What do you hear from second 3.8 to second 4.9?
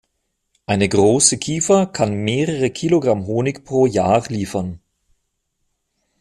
Jahr liefern.